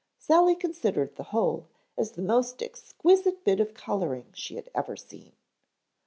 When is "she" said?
4.33-4.55